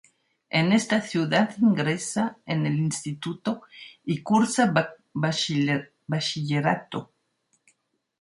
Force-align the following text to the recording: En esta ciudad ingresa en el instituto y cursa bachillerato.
En 0.49 0.71
esta 0.71 0.99
ciudad 0.99 1.55
ingresa 1.59 2.39
en 2.47 2.65
el 2.65 2.79
instituto 2.79 3.61
y 4.03 4.23
cursa 4.23 4.73
bachillerato. 5.13 7.11